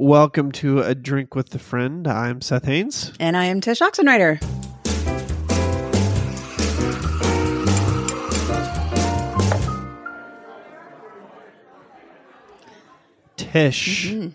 [0.00, 2.06] Welcome to A Drink with the Friend.
[2.06, 3.12] I'm Seth Haines.
[3.18, 4.38] And I am Tsh Oxenreider.
[13.36, 14.28] Tsh.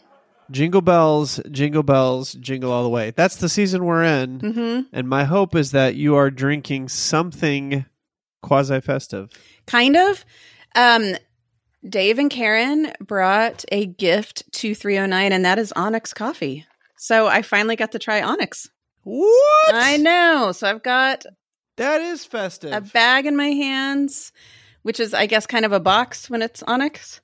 [0.52, 3.12] Jingle bells, jingle bells, jingle all the way.
[3.12, 4.42] That's the season we're in.
[4.42, 4.82] Mm-hmm.
[4.92, 7.86] And my hope is that you are drinking something
[8.42, 9.30] quasi festive.
[9.66, 10.26] Kind of.
[10.76, 11.16] Um,
[11.88, 16.66] Dave and Karen brought a gift to 309, and that is Onyx Coffee.
[16.98, 18.70] So I finally got to try Onyx.
[19.04, 19.74] What?
[19.76, 20.52] I know.
[20.54, 21.26] So I've got
[21.78, 22.72] That is festive.
[22.72, 24.32] a bag in my hands,
[24.84, 27.20] which is, I guess, kind of a box when it's Onyx.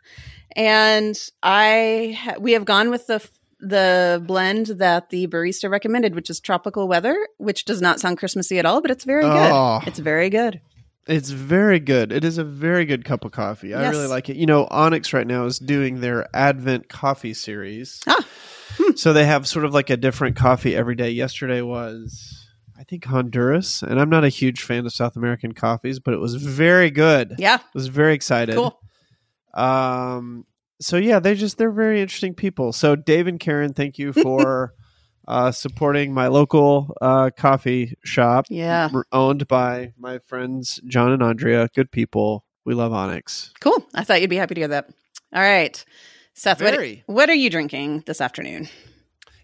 [0.56, 3.26] And I ha- we have gone with the
[3.62, 8.58] the blend that the barista recommended, which is tropical weather, which does not sound Christmassy
[8.58, 9.52] at all, but it's very good.
[9.52, 9.82] Oh.
[9.86, 10.62] It's very good.
[11.10, 12.12] It's very good.
[12.12, 13.74] It is a very good cup of coffee.
[13.74, 13.94] I Yes.
[13.96, 14.38] really like it.
[14.38, 18.00] You know, Onyx right now is doing their Advent coffee series.
[18.08, 18.26] Ah.
[18.96, 21.10] So they have sort of like a different coffee every day.
[21.10, 23.82] Yesterday was, I think, Honduras.
[23.82, 27.36] And I'm not a huge fan of South American coffees, but it was very good.
[27.40, 28.56] Yeah, I was very excited.
[28.56, 28.80] cool.
[29.54, 30.46] Um,
[30.80, 32.72] so yeah, they just they're very interesting people.
[32.72, 34.74] So Dave and Karen, thank you for
[35.28, 38.46] uh, supporting my local uh, coffee shop.
[38.50, 38.90] Yeah.
[38.94, 41.70] r- owned by my friends John and Andrea.
[41.76, 42.46] Good people.
[42.66, 43.54] We love Onyx.
[43.62, 43.86] Cool.
[43.96, 44.90] I thought you'd be happy to hear that.
[45.34, 45.84] All right.
[46.34, 47.04] Seth, what, Very.
[47.06, 48.70] what are you drinking this afternoon?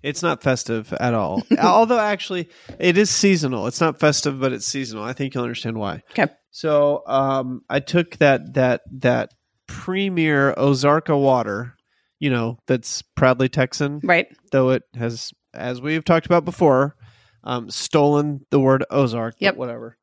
[0.04, 1.42] It's not festive at all.
[1.62, 3.66] Although actually, it is seasonal.
[3.68, 5.04] It's not festive, but it's seasonal.
[5.04, 6.04] I think you'll understand why.
[6.12, 6.28] Okay.
[6.52, 9.34] So um, I took that that that
[9.68, 11.76] premier Ozarka water,
[12.20, 14.28] you know, that's proudly Texan, Right.
[14.52, 16.96] though it has, as we've talked about before,
[17.44, 19.36] um, stolen the word Ozark.
[19.36, 19.56] but Yep.
[19.58, 19.98] whatever.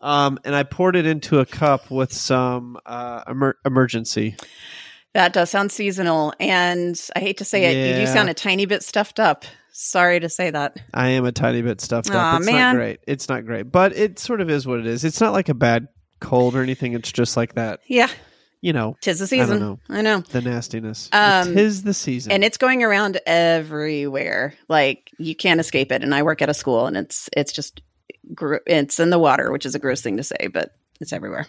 [0.00, 4.34] Um, and I poured it into a cup with some uh, emer- Emergen-C.
[5.14, 6.32] That does sound seasonal.
[6.40, 9.44] And I hate to say it, you do sound a tiny bit stuffed up.
[9.74, 10.76] Sorry to say that.
[10.92, 12.16] I am a tiny bit stuffed up.
[12.16, 12.74] Aw, it's man.
[12.74, 13.00] not great.
[13.06, 15.04] It's not great, but it sort of is what it is.
[15.04, 15.86] It's not like a bad
[16.20, 16.92] cold or anything.
[16.94, 18.08] It's just like that, Yeah.
[18.62, 19.58] You know, Tis the I season.
[19.60, 19.78] know.
[19.90, 20.20] I know.
[20.20, 21.10] the nastiness.
[21.12, 22.32] Um, it is the season.
[22.32, 24.54] And it's going around everywhere.
[24.68, 26.02] Like you can't escape it.
[26.02, 27.82] And I work at a school and it's it's just
[28.34, 30.70] gr- it's in the water, which is a gross thing to say, but
[31.00, 31.46] it's everywhere.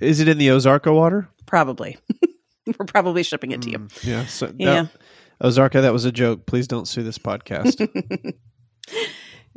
[0.00, 1.28] is it in the Ozarka water?
[1.46, 1.96] Probably.
[2.66, 3.78] We're probably shipping it to you.
[3.80, 4.26] Mm, yeah.
[4.26, 4.86] So that- Yeah.
[5.42, 6.46] Ozarka, that was a joke.
[6.46, 7.80] Please don't sue this podcast.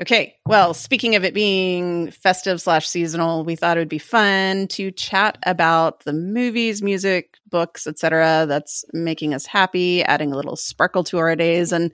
[0.02, 0.36] Okay.
[0.46, 4.92] Well, speaking of it being festive slash seasonal, we thought it would be fun to
[4.92, 8.46] chat about the movies, music, books, etc.
[8.48, 11.72] That's making us happy, adding a little sparkle to our days.
[11.72, 11.94] And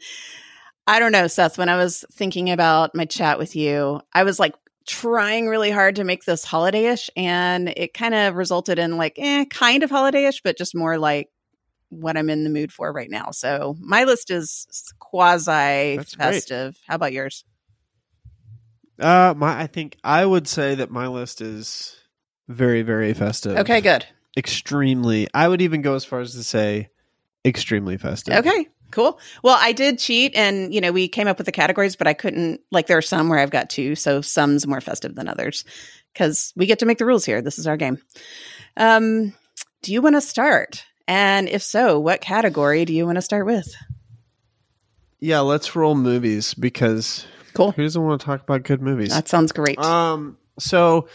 [0.87, 4.39] I don't know, Seth, when I was thinking about my chat with you, I was
[4.39, 4.55] like
[4.87, 9.45] trying really hard to make this holidayish, and it kind of resulted in like, eh,
[9.45, 11.29] kind of holidayish, but just more like
[11.89, 13.29] what I'm in the mood for right now.
[13.29, 14.65] So my list is
[14.97, 16.79] quasi festive.
[16.87, 17.45] How about yours?
[18.99, 21.95] Uh, my, I think I would say that my list is
[22.47, 23.57] very, very festive.
[23.57, 24.05] Okay, good.
[24.37, 25.27] Extremely.
[25.33, 26.89] I would even go as far as to say
[27.45, 28.35] extremely festive.
[28.35, 29.19] Okay, cool.
[29.43, 32.13] Well, I did cheat and, you know, we came up with the categories, but I
[32.13, 33.95] couldn't, like, there are some where I've got two.
[33.95, 35.65] So some's more festive than others
[36.13, 37.41] because we get to make the rules here.
[37.41, 37.97] This is our game.
[38.77, 39.33] Um,
[39.81, 40.85] do you want to start?
[41.07, 43.73] And if so, what category do you want to start with?
[45.19, 47.71] Yeah, let's roll movies because Cool.
[47.71, 49.09] who doesn't want to talk about good movies?
[49.09, 49.77] That sounds great.
[49.79, 51.07] Um, so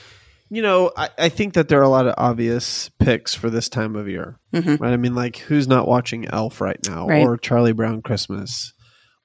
[0.49, 3.69] you know, I, I think that there are a lot of obvious picks for this
[3.69, 4.79] time of year, Mhm.
[4.79, 4.93] right?
[4.93, 7.27] I mean, like who's not watching Elf right now, Right.
[7.27, 8.73] or Charlie Brown Christmas,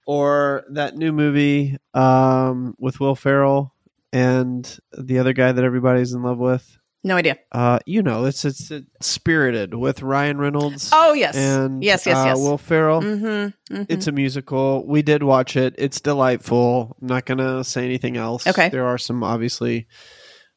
[0.07, 3.75] or that new movie um, with Will Ferrell
[4.11, 6.79] and the other guy that everybody's in love with.
[7.03, 7.37] No idea.
[7.51, 10.89] Uh, you know, it's it's, it's Spirited with Ryan Reynolds.
[10.93, 11.35] Oh, yes.
[11.35, 12.37] and yes, yes, uh, yes.
[12.37, 13.01] Will Ferrell.
[13.01, 14.85] mm-hmm, It's a musical.
[14.85, 15.73] We did watch it.
[15.79, 16.95] It's delightful.
[17.01, 18.45] I'm not going to say anything else.
[18.45, 18.69] Okay.
[18.69, 19.87] There are some obviously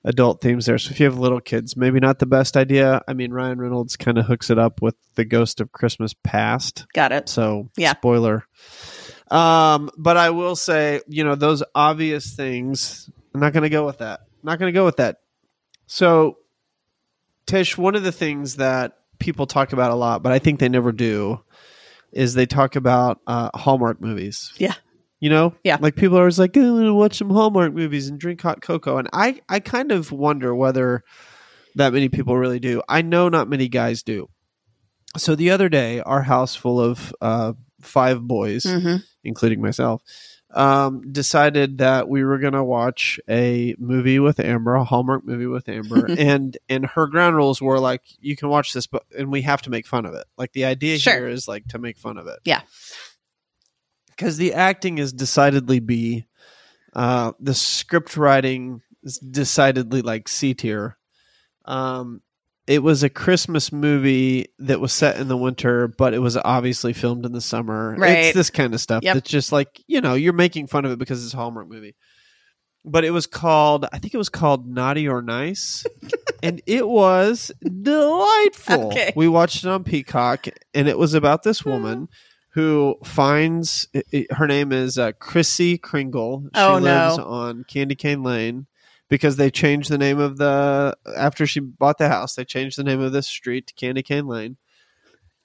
[0.04, 0.76] adult themes there.
[0.76, 3.00] So if you have little kids, maybe not the best idea.
[3.08, 6.84] I mean, Ryan Reynolds kind of hooks it up with the Ghost of Christmas Past.
[6.92, 7.30] Got it.
[7.30, 7.92] So, Yeah.
[7.92, 8.44] spoiler.
[9.30, 13.86] Um, but I will say, you know, those obvious things, I'm not going to go
[13.86, 14.20] with that.
[14.20, 15.16] I'm not going to go with that.
[15.86, 16.38] So,
[17.46, 20.68] Tsh, one of the things that people talk about a lot, but I think they
[20.68, 21.40] never do,
[22.12, 24.52] is they talk about uh, Hallmark movies.
[24.56, 24.74] Yeah.
[25.20, 25.54] You know?
[25.64, 25.78] Yeah.
[25.80, 28.60] Like people are always like, I'm going to watch some Hallmark movies and drink hot
[28.60, 28.98] cocoa.
[28.98, 31.02] And I, I kind of wonder whether
[31.76, 32.82] that many people really do.
[32.88, 34.28] I know not many guys do.
[35.16, 38.96] So the other day, our house full of uh, five boys, hmm
[39.26, 40.02] including myself,
[40.54, 45.46] um, decided that we were going to watch a movie with Amber, a Hallmark movie
[45.46, 49.30] with Amber, and and her ground rules were like, you can watch this, but and
[49.30, 50.24] we have to make fun of it.
[50.38, 51.14] Like the idea Sure.
[51.14, 52.38] here is like to make fun of it.
[52.44, 52.62] Yeah.
[54.10, 56.24] because the acting is decidedly B.
[56.94, 60.96] Uh, the script writing is decidedly like C tier.
[61.64, 62.20] Um,
[62.66, 66.92] it was a Christmas movie that was set in the winter, but it was obviously
[66.92, 67.94] filmed in the summer.
[67.98, 68.18] Right.
[68.26, 69.14] It's this kind of stuff Yep.
[69.14, 71.94] that's just like, you know, you're making fun of it because it's a Hallmark movie.
[72.86, 75.84] But it was called, I think it was called Naughty or Nice.
[76.42, 77.50] and it was
[77.82, 78.88] delightful.
[78.94, 79.12] Okay.
[79.16, 82.08] We watched it on Peacock, and it was about this woman
[82.52, 86.42] who finds i- i- her name is uh, Chrissy Kringle.
[86.54, 86.84] She Oh, no.
[86.84, 88.66] lives on Candy Cane Lane
[89.08, 92.34] because they changed the name of the after she bought the house.
[92.34, 94.56] They changed the name of this street to Candy Cane Lane.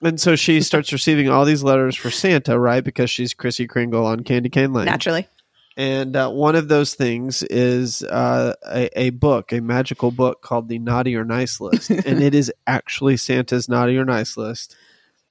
[0.01, 2.83] And so she starts receiving all these letters for Santa, right?
[2.83, 4.85] Because she's Chrissy Kringle on Candy Cane Lane.
[4.85, 5.27] Naturally.
[5.77, 10.67] And uh, one of those things is uh, a, a book, a magical book called
[10.67, 11.89] the Naughty or Nice List.
[11.89, 14.75] and it is actually Santa's Naughty or Nice List.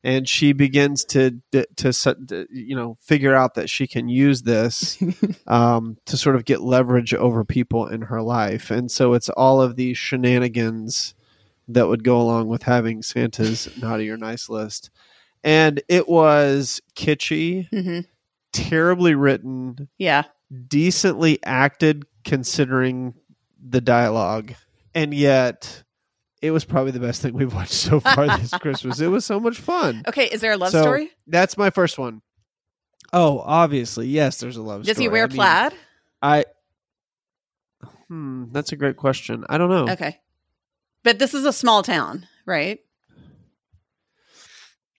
[0.05, 4.97] And she begins to, to, you know, figure out that she can use this
[5.47, 8.71] um, to sort of get leverage over people in her life.
[8.71, 11.15] And so it's all of these shenanigans
[11.67, 14.91] that would go along with having Santa's Naughty or Nice List.
[15.45, 18.01] And it was kitschy, hmm
[18.53, 20.25] terribly written, Yeah.
[20.69, 23.15] decently acted considering
[23.63, 24.55] the dialogue
[24.95, 25.83] and yet
[26.41, 29.41] it was probably the best thing we've watched so far this christmas it was so
[29.41, 30.27] much fun Okay.
[30.27, 31.11] Is there a love So, story?
[31.27, 32.23] that's my first one.
[33.13, 34.95] Oh, obviously yes there's a love story.
[34.95, 35.73] Does story he wear I mean, plaid?
[36.23, 36.45] i
[38.09, 40.19] hmm that's a great question i don't know Okay.
[41.05, 42.81] But this is a small town, right?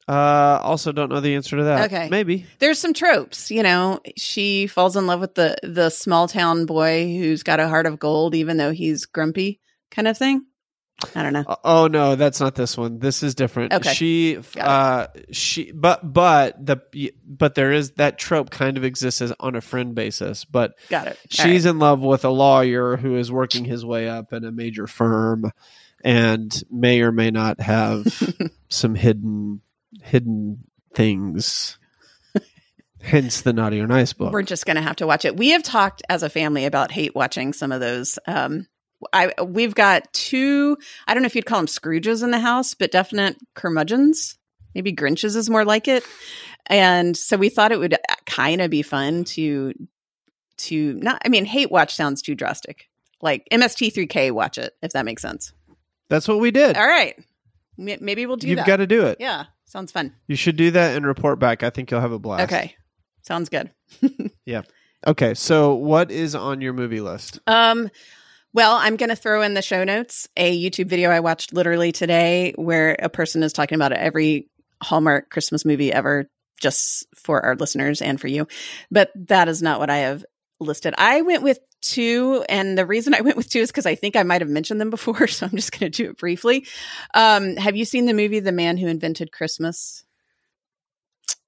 [0.07, 2.09] uh also don't know the answer to that Okay.
[2.09, 3.99] maybe There's some tropes, you know.
[4.17, 7.99] She falls in love with the the small town boy who's got a heart of
[7.99, 9.59] gold, even though he's grumpy,
[9.91, 10.45] kind of thing.
[11.15, 11.45] I don't know.
[11.47, 12.99] Uh, oh no, that's not this one.
[12.99, 13.73] This is different.
[13.73, 13.93] Okay.
[13.93, 19.33] She uh she but but the but there is that trope kind of exists as
[19.39, 21.19] on a friend basis, but Got it.
[21.29, 24.87] She's in love with a lawyer who is working his way up in a major
[24.87, 25.51] firm
[26.03, 28.05] and may or may not have
[28.69, 29.61] some hidden
[30.01, 30.63] hidden
[30.93, 31.77] things.
[33.01, 34.33] Hence the naughty or nice book.
[34.33, 35.37] We're just going to have to watch it.
[35.37, 38.19] We have talked as a family about hate watching some of those.
[38.27, 38.67] Um,
[39.13, 40.77] I we've got two.
[41.07, 44.37] I don't know if you'd call them Scrooges in the house, but definite curmudgeons.
[44.75, 46.03] Maybe Grinches is more like it.
[46.67, 49.73] And so we thought it would kind of be fun to
[50.57, 51.21] to not.
[51.25, 52.89] I mean, hate watch sounds too drastic.
[53.21, 55.51] Like MST3K, watch it if that makes sense.
[56.09, 56.75] That's what we did.
[56.77, 57.15] All right,
[57.77, 59.17] maybe we'll do You've got to do it.
[59.19, 60.13] yeah, sounds fun.
[60.27, 61.63] You should do that and report back.
[61.63, 62.51] I think you'll have a blast.
[62.51, 62.75] Okay,
[63.23, 63.71] sounds good.
[64.45, 64.63] Yeah.
[65.05, 67.39] Okay, so what is on your movie list?
[67.45, 67.89] Um,
[68.53, 71.91] well, I'm going to throw in the show notes a YouTube video I watched literally
[71.91, 74.49] today where a person is talking about every
[74.81, 76.29] Hallmark Christmas movie ever,
[76.59, 78.47] just for our listeners and for you.
[78.89, 80.25] But that is not what I have
[80.59, 80.93] listed.
[80.97, 84.15] I went with two, and the reason I went with two is because I think
[84.15, 86.65] I might have mentioned them before, so I'm just going to do it briefly.
[87.13, 90.03] Um, have you seen the movie The Man Who Invented Christmas?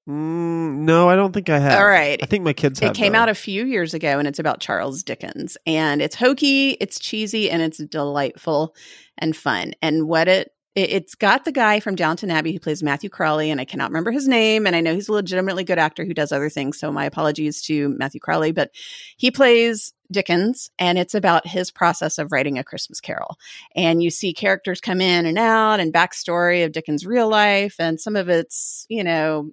[0.08, 1.78] Mm, no, I don't think I have.
[1.78, 2.20] All right.
[2.22, 2.90] I think my kids have.
[2.90, 3.20] It came though.
[3.20, 5.56] out a few years ago and it's about Charles Dickens.
[5.66, 8.74] And it's hokey, it's cheesy, and it's delightful
[9.16, 9.74] and fun.
[9.80, 13.50] And what it it- it's got the guy from Downton Abbey who plays Matthew Crawley,
[13.50, 14.66] and I cannot remember his name.
[14.66, 16.78] And I know he's a legitimately good actor who does other things.
[16.78, 18.70] So my apologies to Matthew Crawley, but
[19.18, 23.36] he plays Dickens, and it's about his process of writing a Christmas Carol.
[23.76, 28.00] And you see characters come in and out, and backstory of Dickens' real life, and
[28.00, 29.50] some of it's you know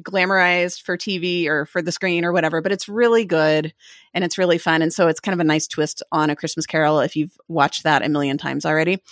[0.00, 3.72] glamorized for TV or for the screen or whatever, but it's really good
[4.12, 4.82] and it's really fun.
[4.82, 7.84] And so it's kind of a nice twist on a Christmas Carol if you've watched
[7.84, 9.02] that a million times already.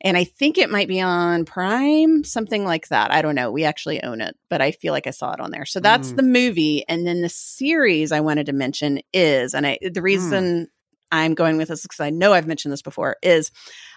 [0.00, 3.10] And I think it might be on Prime, something like that.
[3.12, 3.50] I don't know.
[3.50, 5.64] We actually own it, but I feel like I saw it on there.
[5.64, 6.16] So that's Mm.
[6.16, 6.84] the movie.
[6.88, 10.68] And then the series I wanted to mention is, and I, the reason
[11.10, 13.50] I'm going with this because I know I've mentioned this before is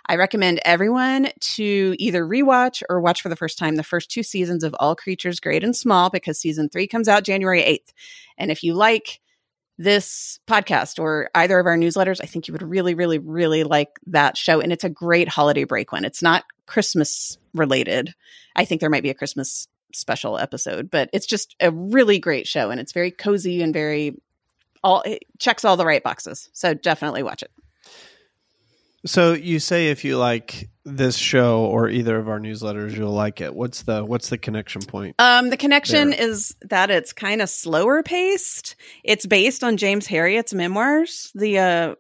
[0.06, 4.24] I recommend everyone to either rewatch or watch for the first time the first two
[4.24, 7.94] seasons of All Creatures Great and Small because season three comes out January 8th.
[8.38, 9.20] And if you like
[9.78, 14.00] this podcast or either of our newsletters, I think you would really, really, really like
[14.08, 14.60] that show.
[14.60, 16.06] And it's a great holiday break one.
[16.06, 18.14] It's not Christmas related.
[18.56, 22.48] I think there might be a Christmas special episode, but it's just a really great
[22.48, 24.16] show and it's very cozy and very
[24.84, 26.50] all it checks all the right boxes.
[26.54, 27.52] So definitely watch it.
[29.06, 33.42] So you say if you like this show or either of our newsletters, you'll like
[33.42, 33.54] it.
[33.56, 35.16] What's the what's the connection point?
[35.20, 36.22] Um, the connection There.
[36.22, 38.76] is that it's kind of slower paced.
[39.04, 41.32] It's based on James Herriot's memoirs.
[41.34, 41.96] The uh,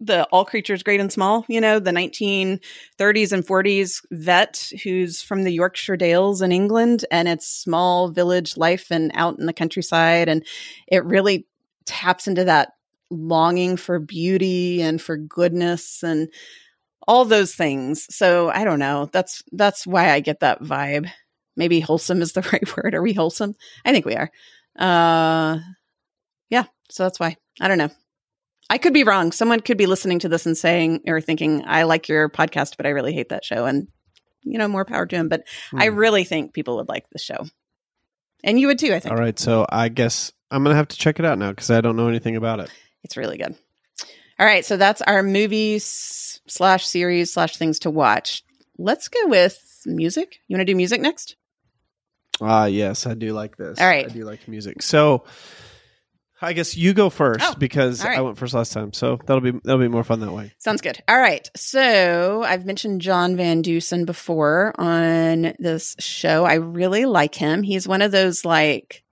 [0.00, 5.44] the All Creatures Great and Small, you know, the 1930s and 40s vet who's from
[5.44, 10.28] the Yorkshire Dales in England and it's small village life and out in the countryside
[10.28, 10.44] and
[10.88, 11.46] it really
[11.86, 12.72] taps into that
[13.10, 16.28] longing for beauty and for goodness and
[17.08, 18.06] all those things.
[18.14, 19.08] So I don't know.
[19.12, 21.08] That's that's why I get that vibe.
[21.56, 22.94] Maybe wholesome is the right word.
[22.94, 23.54] Are we wholesome?
[23.84, 24.30] I think we are.
[24.78, 25.58] Uh
[26.48, 27.36] yeah, so that's why.
[27.60, 27.90] I don't know.
[28.68, 29.32] I could be wrong.
[29.32, 32.86] Someone could be listening to this and saying or thinking, I like your podcast, but
[32.86, 33.66] I really hate that show.
[33.66, 33.88] And,
[34.42, 35.28] you know, more power to him.
[35.28, 35.42] But
[35.74, 35.96] I Hmm.
[35.96, 37.46] really think people would like the show.
[38.44, 39.12] And you would too, I think.
[39.12, 41.80] All right, so I guess I'm gonna have to check it out now because I
[41.80, 42.70] don't know anything about it.
[43.04, 43.54] It's really good.
[44.38, 44.64] All right.
[44.64, 48.42] So that's our movies slash series slash things to watch.
[48.78, 50.40] Let's go with music.
[50.48, 51.36] You want to do music next?
[52.40, 53.78] Ah, yes, I do like this.
[53.78, 54.06] All right.
[54.06, 54.80] I do like music.
[54.80, 55.24] So,
[56.40, 58.16] I guess you go first Oh, because right.
[58.16, 58.94] I went first last time.
[58.94, 60.52] So that'll be that'll be more fun that way.
[60.56, 60.98] Sounds good.
[61.06, 61.46] All right.
[61.54, 66.46] So I've mentioned John Van Deusen before on this show.
[66.46, 67.62] I really like him.
[67.62, 69.04] He's one of those like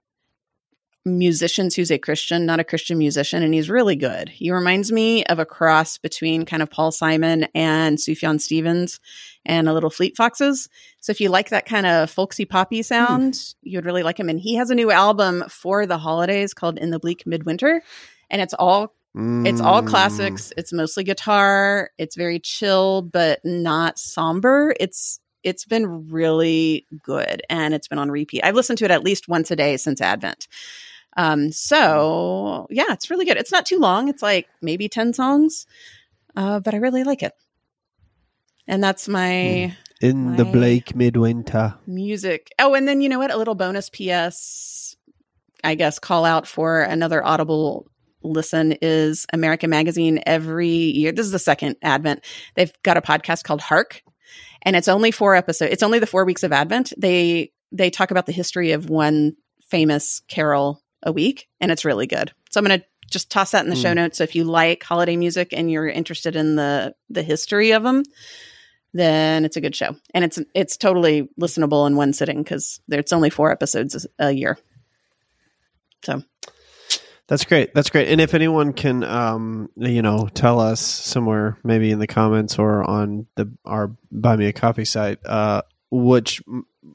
[1.17, 4.29] musicians who's a Christian, not a Christian musician, and he's really good.
[4.29, 8.99] He reminds me of a cross between kind of Paul Simon and Sufjan Stevens
[9.45, 10.69] and a little Fleet Foxes.
[11.01, 14.29] So if you like that kind of folksy poppy sound, you'd really like him.
[14.29, 17.81] And he has a new album for the holidays called In the Bleak Midwinter.
[18.29, 19.87] And it's all it's all Mm.
[19.87, 20.53] classics.
[20.55, 21.89] It's mostly guitar.
[21.97, 24.75] It's very chill, but not somber.
[24.79, 28.41] It's it's been really good, and it's been on repeat.
[28.43, 30.47] I've listened to it at least once a day since Advent.
[31.17, 33.37] Um, so yeah, it's really good.
[33.37, 34.07] It's not too long.
[34.07, 35.65] It's like maybe ten songs,
[36.35, 37.33] uh, but I really like it.
[38.67, 41.75] And that's my in the Bleak Midwinter.
[41.85, 42.51] music.
[42.59, 43.31] Oh, and then you know what?
[43.31, 44.95] A little bonus PS,
[45.63, 47.87] I guess, call out for another Audible
[48.21, 51.11] listen is American Magazine every year.
[51.11, 52.23] This is the second Advent.
[52.55, 54.03] They've got a podcast called Hark,
[54.61, 55.73] and it's only four episodes.
[55.73, 56.93] It's only the four weeks of Advent.
[56.97, 59.35] They they talk about the history of one
[59.69, 62.31] famous carol a week, and it's really good.
[62.49, 63.95] So I'm going to just toss that in the show Hmm.
[63.95, 64.17] notes.
[64.19, 68.03] So if you like holiday music and you're interested in the the history of them,
[68.93, 73.13] then it's a good show, and it's it's totally listenable in one sitting because it's
[73.13, 74.57] only four episodes a year.
[76.03, 76.23] So
[77.27, 77.73] That's great.
[77.73, 78.07] That's great.
[78.07, 82.83] And if anyone can, um, you know, tell us somewhere, maybe in the comments or
[82.83, 86.41] on the our Buy Me a Coffee site, uh, which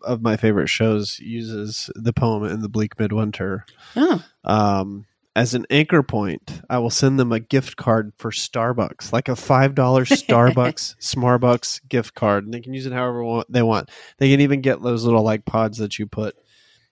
[0.03, 5.67] of my favorite shows uses the poem in the bleak midwinter oh, um, as an
[5.71, 6.63] anchor point.
[6.71, 11.87] I will send them a gift card for Starbucks, like a five dollar Starbucks Smarbucks
[11.89, 13.91] gift card, and they can use it however they want.
[14.19, 16.37] They can even get those little like pods that you put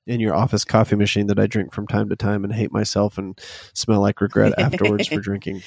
[0.07, 3.19] in your office coffee machine that I drink from time to time and hate myself
[3.19, 3.39] and
[3.73, 5.63] smell like regret afterwards for drinking.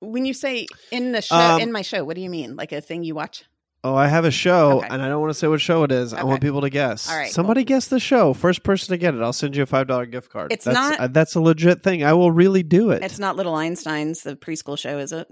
[0.00, 2.56] when you say in the show, Um, in my show, what do you mean?
[2.56, 3.44] Like a thing you watch?
[3.82, 4.88] Oh, I have a show, Okay.
[4.90, 6.12] and I don't want to say what show it is.
[6.12, 7.08] I want people to guess.
[7.10, 8.34] All right, Somebody guess the show.
[8.34, 10.52] First person to get it, I'll send you a five dollar gift card.
[10.52, 12.04] It's that's, not- uh, that's a legit thing.
[12.04, 13.02] I will really do it.
[13.02, 15.28] It's not Little Einsteins, the preschool show, is it?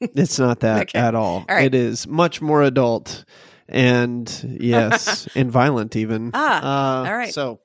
[0.00, 0.98] It's not that Okay.
[0.98, 1.44] at all.
[1.48, 1.66] All right.
[1.66, 3.24] It is much more adult
[3.68, 6.32] and yes, and violent even.
[6.34, 7.32] Ah, uh, all right.
[7.32, 7.60] So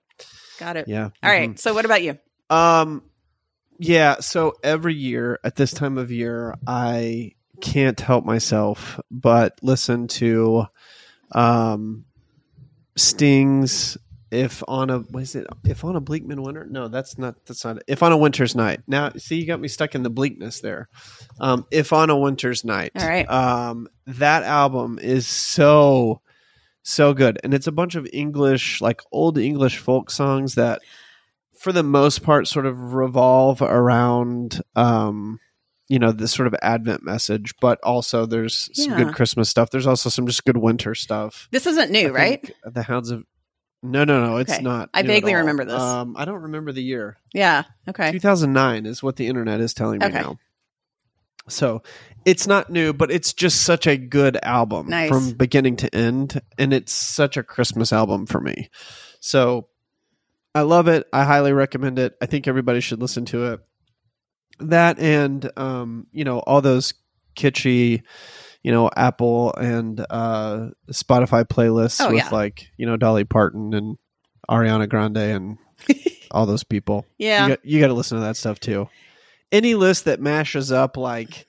[0.60, 0.88] Got it.
[0.88, 1.10] yeah.
[1.24, 1.50] All right.
[1.52, 1.60] mhm.
[1.60, 2.20] So what about you?
[2.52, 3.02] Um,
[3.80, 4.20] yeah.
[4.20, 7.32] So every year at this time of year, I
[7.62, 10.66] can't help myself but listen to,
[11.32, 12.06] um,
[12.96, 13.98] Sting's.
[14.32, 15.48] If on a was it?
[15.64, 16.66] If on a bleak midwinter?
[16.70, 17.36] No, that's not.
[17.46, 17.78] That's not.
[17.88, 18.82] If on a winter's night.
[18.88, 20.90] Now, see, you got me stuck in the bleakness there.
[21.40, 22.92] Um, if on a winter's night.
[23.00, 23.30] All right.
[23.30, 26.22] Um, that album is so
[26.84, 30.82] so good, and it's a bunch of English, like old English folk songs that,
[31.58, 35.40] for the most part, sort of revolve around, um,
[35.88, 37.54] you know, this sort of Advent message.
[37.62, 39.06] But also, there's some Yeah.
[39.06, 39.70] good Christmas stuff.
[39.70, 41.48] There's also some just good winter stuff.
[41.52, 42.52] This isn't new, I right?
[42.66, 43.24] The Hounds of
[43.84, 44.38] no, no, no.
[44.38, 44.64] It's Okay.
[44.64, 44.90] not.
[44.96, 45.80] I vaguely remember this.
[45.80, 47.18] Um, I don't remember the year.
[47.36, 47.64] Yeah.
[47.88, 48.12] Okay.
[48.12, 50.22] 2009 is what the internet is telling me Okay.
[50.22, 50.40] now.
[51.48, 51.84] So
[52.26, 55.10] it's not new, but it's just such a good album Nice.
[55.10, 56.42] from beginning to end.
[56.58, 58.70] And it's such a Christmas album for me.
[59.20, 59.68] So
[60.56, 61.06] I love it.
[61.14, 62.16] I highly recommend it.
[62.20, 63.60] I think everybody should listen to it.
[64.60, 66.94] That and, um, you know, all those
[67.36, 68.02] kitschy,
[68.64, 72.30] you know, Apple and uh, Spotify playlists Oh, with yeah.
[72.30, 73.98] like, you know, Dolly Parton and
[74.50, 75.58] Ariana Grande and
[76.32, 77.06] all those people.
[77.18, 77.44] Yeah.
[77.44, 78.88] You got, you got to listen to that stuff too.
[79.52, 81.46] Any list that mashes up like,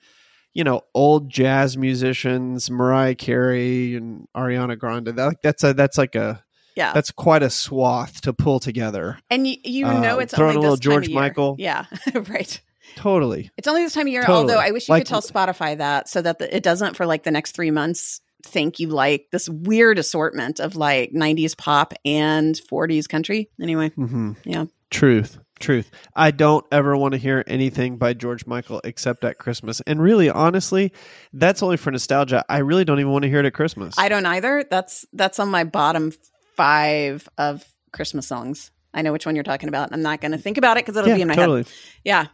[0.53, 5.07] you know, old jazz musicians, Mariah Carey and Ariana Grande.
[5.07, 6.43] That, that's a that's like a
[6.75, 6.93] yeah.
[6.93, 9.19] that's quite a swath to pull together.
[9.29, 11.13] And you, you Uh, know it's throw in only a little this time of George.
[11.13, 11.55] Michael.
[11.59, 12.59] Yeah, right.
[12.95, 13.51] Totally.
[13.57, 14.21] It's only this time of year.
[14.23, 14.53] Totally.
[14.53, 17.05] Although I wish you Like- could tell Spotify that so that the, it doesn't for
[17.05, 21.93] like the next three months think you like this weird assortment of like 90s pop
[22.05, 23.49] and 40s country.
[23.61, 24.65] Anyway, hmm Yeah.
[24.89, 25.37] Truth.
[25.59, 25.89] Truth.
[26.15, 29.81] I don't ever want to hear anything by George Michael except at Christmas.
[29.87, 30.93] And really, honestly,
[31.33, 32.45] that's only for nostalgia.
[32.47, 33.95] I really don't even want to hear it at Christmas.
[33.97, 34.63] I don't either.
[34.69, 36.13] That's that's on my bottom
[36.55, 38.71] five of Christmas songs.
[38.93, 39.89] I know which one you're talking about.
[39.91, 41.63] I'm not going to think about it because it'll yeah, be in my totally.
[41.63, 41.71] head.
[42.03, 42.25] Yeah,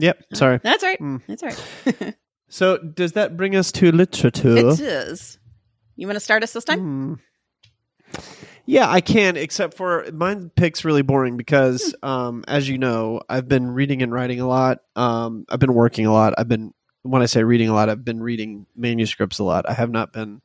[0.00, 0.24] Yep.
[0.34, 0.60] Sorry.
[0.62, 1.00] that's right.
[1.00, 1.22] Mm.
[1.26, 2.14] That's right.
[2.52, 4.56] So, does that bring us to literature?
[4.56, 5.38] It is.
[5.94, 6.80] You want to start us this time?
[6.80, 7.14] Hmm.
[8.66, 13.46] Yeah, I can, except for mine pick's really boring because, um, as you know, I've
[13.48, 14.78] been reading and writing a lot.
[14.96, 16.34] Um, I've been working a lot.
[16.38, 19.68] I've been, when I say reading a lot, I've been reading manuscripts a lot.
[19.68, 20.42] I have not been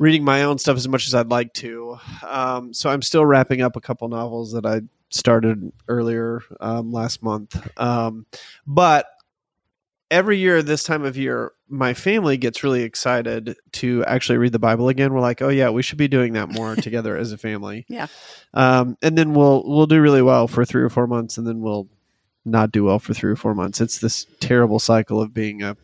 [0.00, 1.98] reading my own stuff as much as I'd like to.
[2.26, 7.22] Um, so I'm still wrapping up a couple novels that I started earlier um, last
[7.22, 7.56] month.
[7.78, 8.26] Um,
[8.66, 9.06] but
[10.10, 14.58] every year this time of year my family gets really excited to actually read the
[14.58, 15.12] bible again.
[15.12, 17.86] We're like oh yeah we should be doing that more together as a family.
[17.88, 18.08] Yeah.
[18.54, 21.60] um, and then we'll we'll do really well for three or four months and then
[21.60, 21.88] we'll
[22.44, 23.80] not do well for three or four months.
[23.80, 25.76] It's this terrible cycle of being a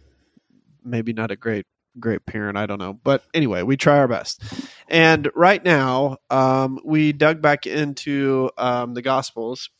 [0.84, 1.66] maybe not a great
[1.98, 2.92] great parent i don't know.
[2.92, 4.42] But anyway we try our best
[4.88, 9.70] and right now um, we dug back into um, the gospels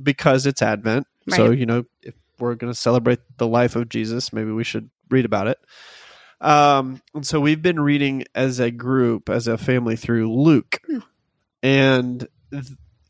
[0.00, 1.06] because it's advent.
[1.28, 4.90] So you know if we're going to celebrate the life of jesus maybe we should
[5.10, 5.58] read about it.
[6.40, 10.80] Um, and so we've been reading as a group as a family through luke.
[10.86, 10.98] Hmm.
[11.62, 12.64] and th-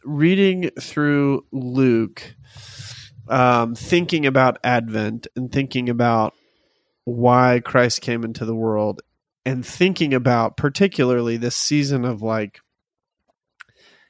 [0.04, 2.36] reading through luke
[3.28, 6.34] um, thinking about advent and thinking about
[7.04, 9.00] why christ came into the world
[9.46, 12.60] and thinking about particularly this season of like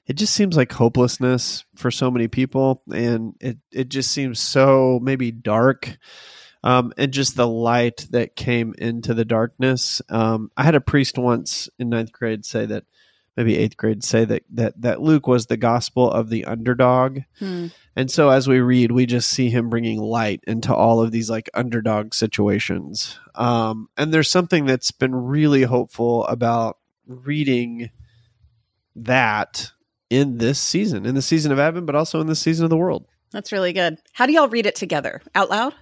[0.06, 4.98] it just seems like hopelessness for so many people and it it just seems so
[5.02, 5.96] maybe dark
[6.62, 10.00] um, and just the light that came into the darkness.
[10.08, 12.84] Um, i had a priest once in ninth grade say that
[13.36, 17.66] maybe eighth grade say that that that luke was the gospel of the underdog Hmm.
[17.96, 21.30] and so as we read, we just see him bringing light into all of these
[21.30, 23.18] like underdog situations.
[23.34, 27.90] Um, and there's something that's been really hopeful about reading
[28.96, 29.72] that
[30.10, 32.76] in this season, in the season of Advent, but also in the season of the
[32.76, 33.06] world.
[33.32, 33.98] That's really good.
[34.12, 35.20] How do y'all read it together?
[35.34, 35.74] Out loud?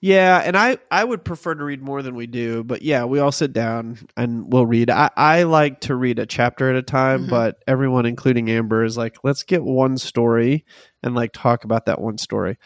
[0.00, 3.18] Yeah, and I I would prefer to read more than we do, but yeah, we
[3.18, 4.90] all sit down and we'll read.
[4.90, 7.30] I, I like to read a chapter at a time, Mhm.
[7.30, 10.64] but everyone, including Amber, is like, let's get one story
[11.02, 12.58] and like talk about that one story.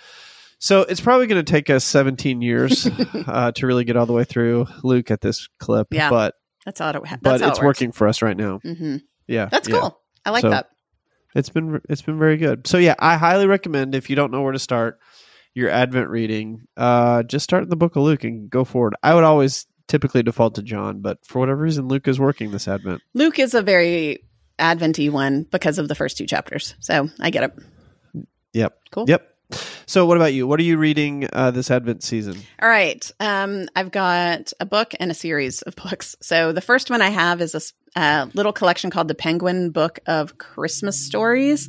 [0.59, 2.87] So it's probably going to take us 17 years
[3.27, 6.11] uh, to really get all the way through Luke at this clip, Yeah.
[6.11, 6.35] but
[6.67, 7.03] That's how it.
[7.03, 8.61] That's but how it's it working for us right now.
[8.65, 8.97] Mm-hmm.
[9.27, 9.81] Yeah, That's yeah.
[9.81, 9.99] cool.
[10.27, 10.67] I like So- that.
[11.35, 12.67] It's been it's been very good.
[12.67, 14.99] So yeah, I highly recommend if you don't know where to start
[15.55, 18.95] your Advent reading, uh, just start in the Book of Luke and go forward.
[19.03, 22.69] I would always typically default to John, but for whatever reason, Luke is working this
[22.69, 23.03] Advent.
[23.15, 24.25] Luke is a very
[24.59, 26.75] adventy one because of the first two chapters.
[26.81, 28.27] So I get it.
[28.55, 28.79] Yep.
[28.91, 29.05] Cool.
[29.09, 29.29] Yep.
[29.87, 30.47] So what about you?
[30.47, 32.39] What are you reading uh, this Advent season?
[32.61, 33.11] All right.
[33.21, 36.17] Um, I've got a book and a series of books.
[36.23, 39.99] So the first one I have is a uh, little collection called the Penguin Book
[40.07, 41.69] of Christmas Stories.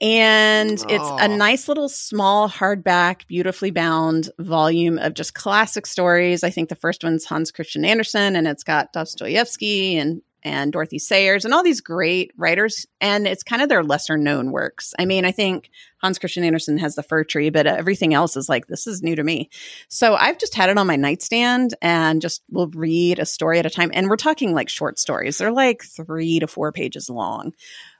[0.00, 6.44] And it's a nice little small hardback, beautifully bound volume of just classic stories.
[6.44, 11.00] I think the first one's Hans Christian Andersen, and it's got Dostoevsky and and Dorothy
[11.00, 12.86] Sayers and all these great writers.
[13.00, 14.94] And it's kind of their lesser known works.
[14.96, 18.48] I mean, I think Hans Christian Andersen has the fir tree, but everything else is
[18.48, 19.50] like, this is new to me.
[19.88, 23.66] So I've just had it on my nightstand and just will read a story at
[23.66, 23.90] a time.
[23.92, 25.38] And we're talking like short stories.
[25.38, 27.52] They're like three to four pages long.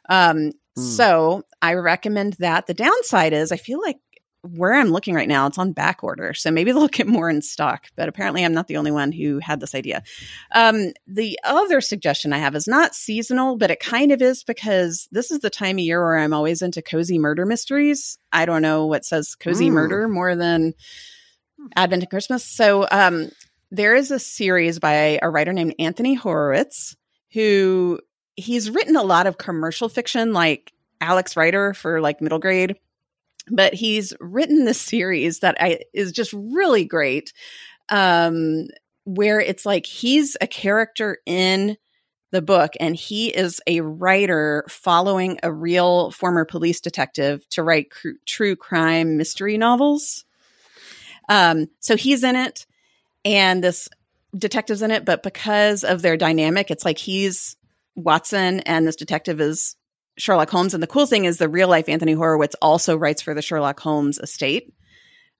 [0.08, 0.82] Um, Hmm.
[0.82, 2.66] So I recommend that.
[2.66, 3.98] The downside is I feel like
[4.42, 6.32] where I'm looking right now, it's on back order.
[6.32, 9.38] So maybe they'll get more in stock, but apparently I'm not the only one who
[9.40, 10.02] had this idea.
[10.54, 15.08] Um, the other suggestion I have is not seasonal, but it kind of is because
[15.10, 18.18] this is the time of year where I'm always into cozy murder mysteries.
[18.32, 19.72] I don't know what says cozy Mm.
[19.72, 20.74] murder more than
[21.74, 22.44] Advent and Christmas.
[22.44, 23.30] So um,
[23.72, 26.94] there is a series by a writer named Anthony Horowitz
[27.32, 27.98] who
[28.36, 32.76] he's written a lot of commercial fiction like Alex Rider for like middle grade
[33.48, 37.32] but he's written this series that I, is just really great
[37.88, 38.66] um
[39.04, 41.76] where it's like he's a character in
[42.32, 47.90] the book and he is a writer following a real former police detective to write
[47.90, 50.24] cr- true crime mystery novels.
[51.28, 52.66] Um so he's in it
[53.24, 53.88] and this
[54.36, 57.56] detective's in it but because of their dynamic it's like he's
[57.96, 59.74] watson and this detective is
[60.18, 60.74] Sherlock Holmes.
[60.74, 63.80] And the cool thing is, the real life Anthony Horowitz also writes for the Sherlock
[63.80, 64.72] Holmes estate.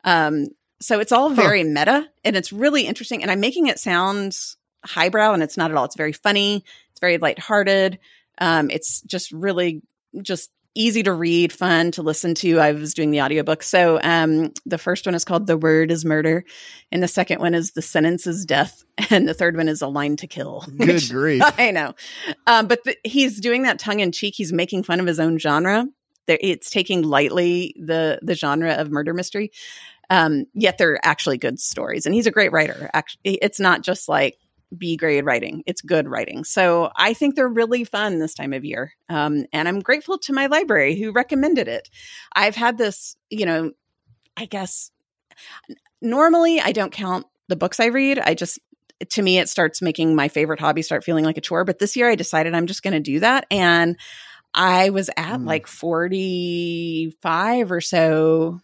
[0.05, 0.49] Um,
[0.81, 1.69] so it's all very huh.
[1.69, 3.23] meta and it's really interesting.
[3.23, 4.37] And I'm making it sound
[4.85, 5.85] highbrow and it's not at all.
[5.85, 6.65] It's very funny.
[6.91, 7.99] It's very lighthearted.
[8.39, 9.83] Um, it's just really
[10.23, 12.59] just easy to read, fun to listen to.
[12.61, 13.63] I was doing the audiobook.
[13.63, 16.45] So um, the first one is called The Word is Murder,
[16.93, 19.89] and the second one is The Sentence is Death, and the third one is A
[19.89, 20.65] Line to Kill.
[20.77, 21.43] Good grief.
[21.59, 21.95] I know.
[22.47, 24.35] Um, but the, he's doing that tongue in cheek.
[24.37, 25.87] He's making fun of his own genre.
[26.29, 29.53] It's taking lightly the the genre of murder mystery.
[30.11, 32.07] Um, yet they're actually good stories.
[32.07, 32.91] And he's a great writer.
[32.93, 34.37] Actually, it's not just like
[34.77, 35.63] B grade writing.
[35.67, 36.45] It's good writing.
[36.45, 38.93] So I think they're really fun this time of year.
[39.09, 41.89] Um, and I'm grateful to my library who recommended it.
[42.35, 43.73] I've had this, you know,
[44.37, 44.91] I guess
[46.03, 48.19] normally I don't count the books I read.
[48.19, 48.59] I just,
[49.11, 51.65] to me, it starts making my favorite hobby start feeling like a chore.
[51.65, 53.47] But this year I decided I'm just going to do that.
[53.51, 53.99] And
[54.55, 55.47] I was at mm.
[55.47, 58.61] like 45 or so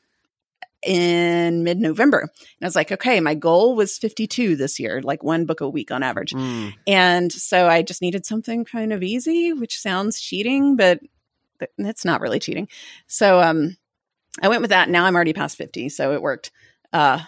[0.83, 2.21] in mid November.
[2.21, 2.31] And
[2.62, 5.90] I was like, okay, my goal was 52 this year, like one book a week
[5.90, 6.33] on average.
[6.33, 6.75] Mm.
[6.87, 11.01] And so I just needed something kind of easy, which sounds cheating, but
[11.79, 12.68] it's not really cheating.
[13.07, 13.77] So um,
[14.40, 14.88] I went with that.
[14.88, 16.51] Now I'm already past 50, so it worked.
[16.92, 17.21] Uh,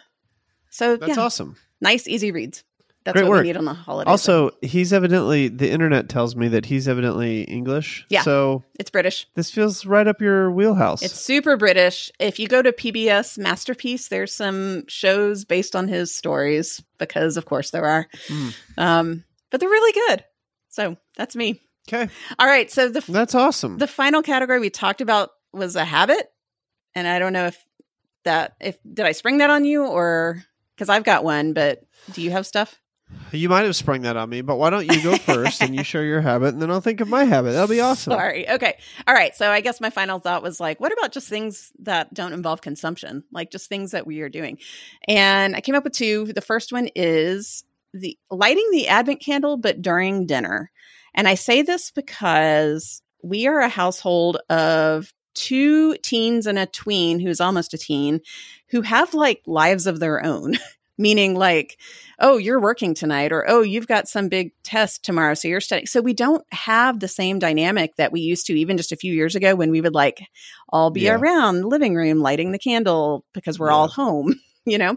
[0.71, 1.57] so that's yeah, awesome.
[1.81, 2.65] Nice, easy reads.
[3.05, 3.43] That's Great what work.
[3.43, 4.11] we need on the holiday.
[4.11, 8.07] Also, he's evidently the internet tells me that he's evidently English.
[8.09, 8.23] Yeah.
[8.23, 9.27] So it's British.
[9.35, 11.03] This feels right up your wheelhouse.
[11.03, 12.11] It's super British.
[12.19, 17.45] If you go to PBS Masterpiece, there's some shows based on his stories because, of
[17.45, 18.07] course, there are.
[18.29, 18.55] Mm.
[18.79, 20.25] Um, but they're really good.
[20.71, 21.61] So that's me.
[21.87, 22.11] Okay.
[22.39, 22.71] All right.
[22.71, 23.77] So the that's awesome.
[23.77, 26.27] The final category we talked about was a habit,
[26.95, 27.63] and I don't know if
[28.25, 30.43] that if did I spring that on you or
[30.75, 32.81] because I've got one, but do you have stuff?
[33.33, 35.83] You might have sprung that on me, but why don't you go first and you
[35.83, 37.53] share your habit and then I'll think of my habit.
[37.53, 38.13] That'll be awesome.
[38.13, 38.49] Sorry.
[38.49, 38.79] Okay.
[39.07, 39.35] All right.
[39.35, 42.61] So I guess my final thought was like, what about just things that don't involve
[42.61, 43.25] consumption?
[43.33, 44.59] Like just things that we are doing.
[45.09, 46.33] And I came up with two.
[46.33, 50.71] The first one is the lighting the advent candle, but during dinner.
[51.15, 57.19] And I say this because we are a household of two teens and a tween
[57.19, 58.21] who's almost a teen
[58.69, 60.55] who have like lives of their own.
[60.99, 61.79] meaning like,
[62.19, 65.87] oh, you're working tonight, or oh, you've got some big test tomorrow, so you're studying.
[65.87, 69.13] So we don't have the same dynamic that we used to even just a few
[69.13, 70.27] years ago when we would like
[70.69, 71.15] all be yeah.
[71.15, 73.75] around the living room lighting the candle because we're yeah.
[73.75, 74.97] all home, you know?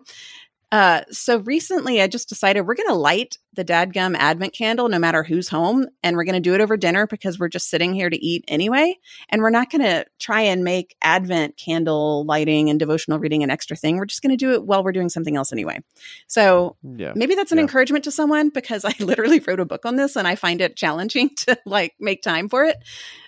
[0.70, 5.00] Uh, so recently I just decided we're going to light the dadgum advent candle no
[5.00, 5.88] matter who's home.
[6.04, 8.44] And we're going to do it over dinner because we're just sitting here to eat
[8.48, 8.96] anyway.
[9.30, 13.50] And we're not going to try and make advent candle lighting and devotional reading an
[13.50, 13.98] extra thing.
[13.98, 15.80] We're just going to do it while we're doing something else anyway.
[16.28, 17.14] So yeah.
[17.16, 17.64] maybe that's an yeah.
[17.64, 20.76] encouragement to someone because I literally wrote a book on this and I find it
[20.76, 22.78] challenging to like make time for it.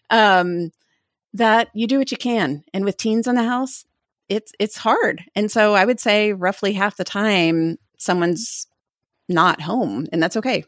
[0.09, 0.71] Um,
[1.33, 2.63] that you do what you can.
[2.73, 3.85] And with teens in the house,
[4.29, 5.23] it's it's hard.
[5.35, 8.67] And so I would say roughly half the time someone's
[9.27, 10.63] not home and that's okay.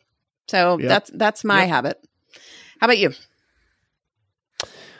[0.47, 0.89] So yep.
[0.89, 1.69] that's that's my yep.
[1.69, 2.07] habit.
[2.79, 3.11] How about you?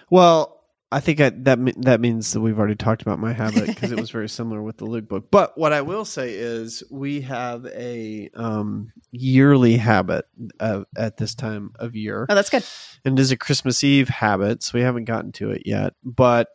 [0.10, 0.62] Well,
[0.94, 4.00] I think I, that that means that we've already talked about my habit because it
[4.00, 5.32] was very similar with the Luke book.
[5.32, 10.26] But what I will say is we have a um, yearly habit
[10.60, 12.26] of, at this time of year.
[12.28, 12.66] Oh, that's good.
[13.06, 15.94] And it is a Christmas Eve habit, so we haven't gotten to it yet.
[16.04, 16.50] But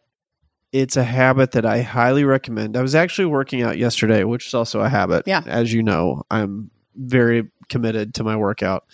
[0.72, 2.76] it's a habit that I highly recommend.
[2.76, 5.24] I was actually working out yesterday, which is also a habit.
[5.26, 5.42] Yeah.
[5.46, 8.84] As you know, I'm very committed to my workout.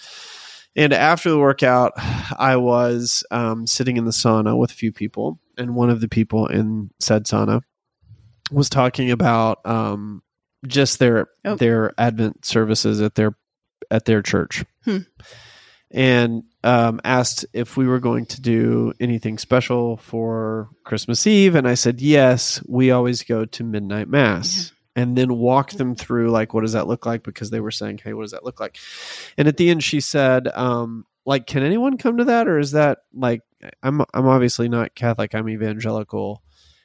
[0.75, 1.93] And after the workout,
[2.39, 6.09] I was um, sitting in the sauna with a few people, and one of the
[6.09, 7.63] people in said sauna
[8.51, 10.23] was talking about um,
[10.67, 11.57] just their oh.
[11.57, 13.37] their Advent services at their
[13.91, 14.65] at their church.
[14.85, 14.99] Hmm
[15.93, 21.55] and um, asked if we were going to do anything special for Christmas Eve.
[21.55, 24.71] And I said, yes, we always go to midnight mass.
[24.71, 24.79] Yeah.
[24.95, 27.23] And then walk them through, like, what does that look like?
[27.23, 28.77] Because they were saying, hey, what does that look like?
[29.39, 32.47] And at the end, she said, um, like, can anyone come to that?
[32.47, 33.41] Or is that like,
[33.83, 36.43] I'm, I'm obviously not Catholic, I'm evangelical.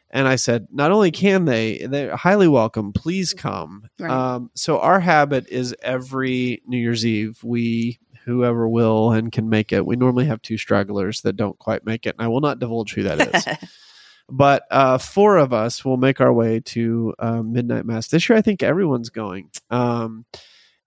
[0.09, 2.93] And I said, not only can they, they're highly welcome.
[2.93, 3.89] Please come.
[3.99, 4.09] Right.
[4.09, 9.71] Um, so our habit is every New Year's Eve, we whoever will and can make
[9.71, 9.85] it.
[9.85, 12.93] We normally have two stragglers that don't quite make it, and I will not divulge
[12.93, 13.47] who that is.
[14.29, 18.37] but uh, four of us will make our way to uh, midnight mass this year.
[18.37, 20.25] I think everyone's going, um,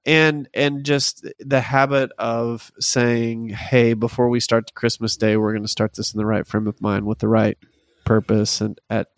[0.04, 5.62] and and just the habit of saying, "Hey, before we start Christmas Day, we're going
[5.62, 7.56] to start this in the right frame of mind with the right
[8.04, 9.08] purpose and at."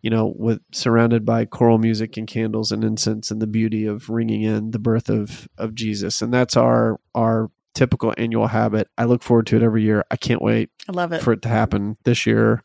[0.00, 4.08] you know, with surrounded by choral music and candles and incense and the beauty of
[4.08, 8.88] ringing in the birth of of Jesus, and that's our our typical annual habit.
[8.98, 10.04] I look forward to it every year.
[10.10, 11.22] I can't wait I love it.
[11.22, 12.62] for it to happen this year.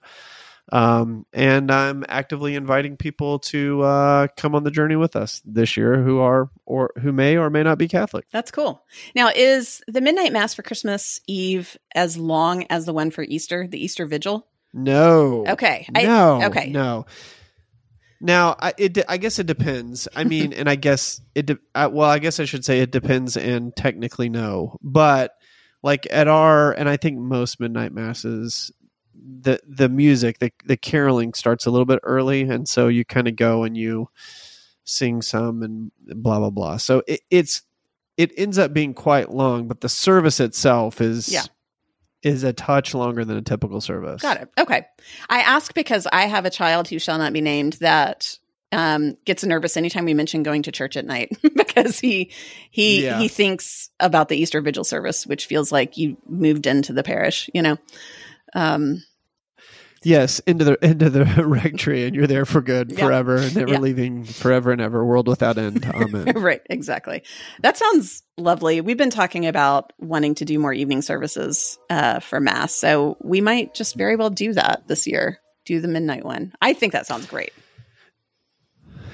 [0.71, 5.76] Um, and I'm actively inviting people to uh, come on the journey with us this
[5.76, 8.26] year who are or who may or may not be Catholic.
[8.32, 8.84] That's cool.
[9.13, 13.67] Now, is the midnight mass for Christmas Eve as long as the one for Easter,
[13.67, 14.47] the Easter Vigil?
[14.73, 15.45] No.
[15.47, 15.86] Okay.
[15.93, 16.43] I- No.
[16.45, 16.69] okay.
[16.69, 17.06] No.
[18.24, 20.08] Now, I it I guess it depends.
[20.16, 21.46] I mean, and I guess it.
[21.48, 24.78] De- I, well, I guess I should say it depends, and technically no.
[24.82, 25.36] But
[25.84, 28.72] like at our, and I think most midnight masses,
[29.14, 33.28] the the music, the the caroling starts a little bit early, and so you kind
[33.28, 34.08] of go and you
[34.86, 36.78] sing some and blah blah blah.
[36.78, 37.64] So it, it's
[38.16, 41.44] it ends up being quite long, but the service itself is Yeah.
[42.24, 44.22] Is a touch longer than a typical service.
[44.22, 44.50] Got it.
[44.58, 44.86] Okay.
[45.30, 48.38] I ask because I have a child who shall not be named that
[48.72, 52.32] um, gets nervous anytime we mention going to church at night because he
[52.72, 53.20] he Yeah.
[53.20, 57.50] he thinks about the Easter Vigil service, which feels like you moved into the parish.
[57.54, 57.78] You know.
[58.56, 59.04] Um,
[60.04, 63.06] Yes, into the into the rectory, and you're there for good, Yeah.
[63.06, 63.80] forever, never Yeah.
[63.80, 65.86] leaving, forever and ever, world without end.
[65.94, 66.34] Amen.
[66.38, 66.62] right.
[66.70, 67.24] Exactly.
[67.62, 68.82] That sounds lovely.
[68.82, 73.42] We've been talking about wanting to do more evening services uh, for mass, so we
[73.42, 75.39] might just very well do that this year.
[75.66, 76.54] Do the midnight one.
[76.62, 77.54] I think that sounds great.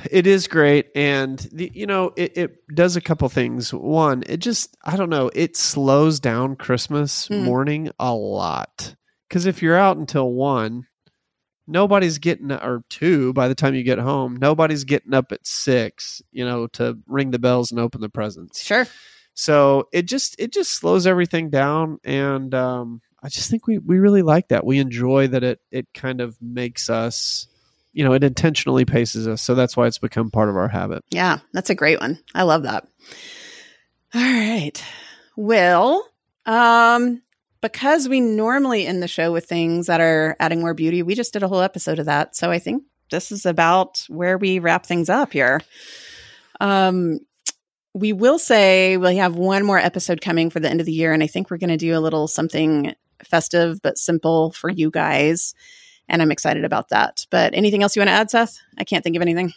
[0.09, 3.73] it is great, and the, you know it, it does a couple things.
[3.73, 7.43] One, it just I don't know, it slows down Christmas Mm.
[7.43, 8.95] morning a lot
[9.29, 10.87] because if you're out until one,
[11.67, 14.35] nobody's getting or two by the time you get home.
[14.35, 18.61] Nobody's getting up at six, you know, to ring the bells and open the presents.
[18.61, 18.87] Sure.
[19.35, 23.97] so it just it just slows everything down and um i just think we we
[23.99, 27.47] really like that we enjoy that it it kind of makes us
[27.93, 31.03] you know it intentionally paces us so that's why it's become part of our habit
[31.11, 32.19] Yeah, that's a great one.
[32.35, 32.87] I love that.
[34.13, 34.83] All right.
[35.35, 36.05] Well,
[36.45, 37.21] um,
[37.61, 41.33] because we normally end the show with things that are adding more beauty, we just
[41.33, 42.35] did a whole episode of that.
[42.35, 45.61] So I think this is about where we wrap things up here.
[46.59, 47.19] Um,
[47.93, 51.11] we will say we have one more episode coming for the end of the year,
[51.11, 52.93] and I think we're going to do a little something
[53.23, 55.53] festive but simple for you guys.
[56.07, 57.25] And I'm excited about that.
[57.29, 58.57] But anything else you want to add, Seth?
[58.77, 59.53] I can't think of anything.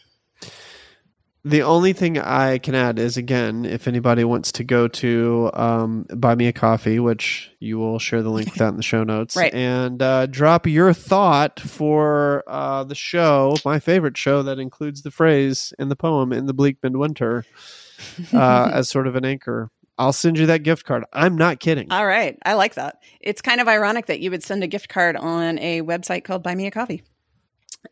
[1.44, 6.07] The only thing i can add is again if anybody wants to go to um,
[6.14, 9.02] buy me a coffee which you will share the link with that in the show
[9.05, 9.52] notes Right.
[9.52, 15.11] and uh, drop your thought for uh, the show my favorite show that includes the
[15.11, 17.44] phrase in the poem in the bleak midwinter
[18.33, 19.70] uh, as sort of an anchor.
[19.98, 21.05] I'll send you that gift card.
[21.12, 21.92] I'm not kidding.
[21.92, 22.37] All right.
[22.44, 22.96] I like that.
[23.20, 26.42] It's kind of ironic that you would send a gift card on a website called
[26.42, 27.05] Buy Me a Coffee.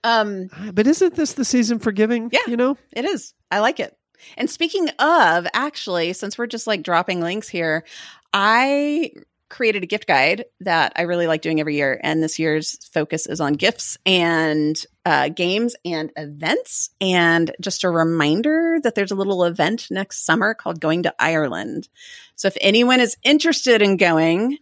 [0.02, 2.30] Um, but isn't this the season for giving?
[2.32, 2.40] Yeah.
[2.46, 2.76] You know?
[2.92, 3.34] it is.
[3.50, 3.96] I like it.
[4.36, 7.84] And speaking of, actually, since we're just like dropping links here,
[8.32, 9.12] I
[9.48, 12.00] created a gift guide that I really like doing every year.
[12.02, 16.90] And this year's focus is on gifts and uh, games and events.
[17.00, 21.88] And just a reminder that there's a little event next summer called Going to Ireland.
[22.36, 24.58] So if anyone is interested in going,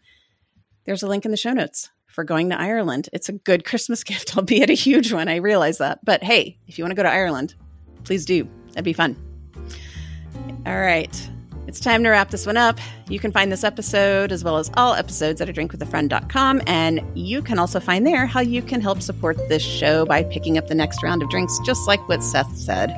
[0.85, 3.09] there's a link in the show notes for going to Ireland.
[3.13, 5.29] It's a good Christmas gift, albeit a huge one.
[5.29, 6.05] I realize that.
[6.05, 7.55] But hey, if you want to go to Ireland,
[8.03, 8.49] please do.
[8.71, 9.17] That'd be fun.
[10.67, 11.31] All right.
[11.69, 12.81] It's time to wrap this one up.
[13.09, 15.85] You can find this episode as well as all episodes at a drink with a
[15.85, 16.63] drinkwithafriend.com.
[16.67, 20.59] And you can also find there how you can help support this show by picking
[20.59, 22.91] up the next round of drinks, just like what Seth said.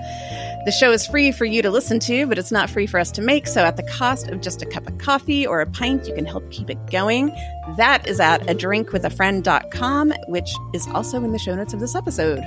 [0.66, 3.10] The show is free for you to listen to, but it's not free for us
[3.12, 3.46] to make.
[3.46, 6.26] So, at the cost of just a cup of coffee or a pint, you can
[6.26, 7.34] help keep it going.
[7.78, 11.72] That is at a drink with a drinkwithafriend.com, which is also in the show notes
[11.72, 12.42] of this episode.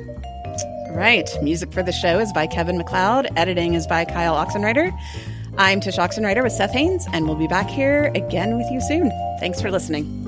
[0.98, 1.30] Right.
[1.42, 3.28] Music for the show is by Kevin MacLeod.
[3.36, 4.90] Editing is by Kyle Oxenreider.
[5.56, 9.12] I'm Tsh Oxenreider with Seth Haines, and we'll be back here again with you soon.
[9.38, 10.27] Thanks for listening.